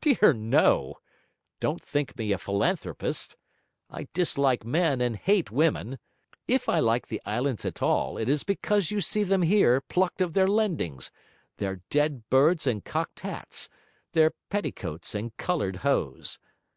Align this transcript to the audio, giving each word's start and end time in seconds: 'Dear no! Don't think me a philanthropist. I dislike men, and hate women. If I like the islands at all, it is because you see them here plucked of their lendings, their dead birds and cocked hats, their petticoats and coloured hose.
'Dear 0.00 0.32
no! 0.32 1.00
Don't 1.58 1.82
think 1.82 2.16
me 2.16 2.30
a 2.30 2.38
philanthropist. 2.38 3.34
I 3.90 4.06
dislike 4.14 4.64
men, 4.64 5.00
and 5.00 5.16
hate 5.16 5.50
women. 5.50 5.98
If 6.46 6.68
I 6.68 6.78
like 6.78 7.08
the 7.08 7.20
islands 7.26 7.64
at 7.64 7.82
all, 7.82 8.16
it 8.16 8.28
is 8.28 8.44
because 8.44 8.92
you 8.92 9.00
see 9.00 9.24
them 9.24 9.42
here 9.42 9.80
plucked 9.80 10.20
of 10.20 10.34
their 10.34 10.46
lendings, 10.46 11.10
their 11.56 11.80
dead 11.90 12.30
birds 12.30 12.64
and 12.64 12.84
cocked 12.84 13.22
hats, 13.26 13.68
their 14.12 14.34
petticoats 14.50 15.16
and 15.16 15.36
coloured 15.36 15.78
hose. 15.78 16.38